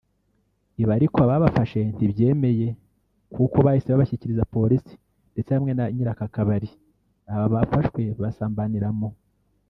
Ibi 0.81 0.91
ariko 0.97 1.17
ababafashe 1.25 1.81
ntibyemeye 1.95 2.67
kuko 3.35 3.57
bahise 3.65 3.87
babashyikiriza 3.89 4.49
polisi 4.55 4.93
ndetse 5.31 5.51
hamwe 5.55 5.71
na 5.77 5.85
nyir’aka 5.93 6.25
kabari 6.33 6.69
aba 7.33 7.45
bafashwe 7.55 8.01
basambaniramo 8.21 9.09